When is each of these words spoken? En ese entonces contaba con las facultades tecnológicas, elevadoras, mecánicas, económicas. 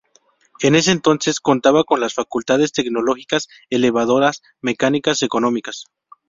En 0.61 0.73
ese 0.73 0.89
entonces 0.89 1.39
contaba 1.39 1.83
con 1.83 1.99
las 1.99 2.15
facultades 2.15 2.71
tecnológicas, 2.71 3.49
elevadoras, 3.69 4.41
mecánicas, 4.59 5.21
económicas. 5.21 5.83